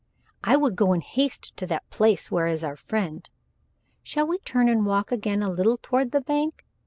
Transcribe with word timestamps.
I 0.43 0.57
would 0.57 0.75
go 0.75 0.93
in 0.93 1.01
haste 1.01 1.55
to 1.57 1.67
that 1.67 1.87
place 1.91 2.31
where 2.31 2.47
is 2.47 2.63
our 2.63 2.75
friend. 2.75 3.29
Shall 4.01 4.25
we 4.25 4.39
turn 4.39 4.67
and 4.67 4.83
walk 4.83 5.11
again 5.11 5.43
a 5.43 5.51
little 5.51 5.77
toward 5.79 6.09
the 6.09 6.21
bank? 6.21 6.65